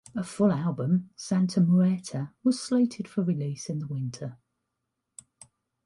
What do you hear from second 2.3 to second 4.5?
was slated for release in the winter.